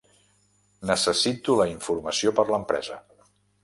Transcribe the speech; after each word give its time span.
Necessito 0.93 1.59
la 1.61 1.69
informació 1.75 2.37
per 2.41 2.51
l'empresa. 2.53 3.03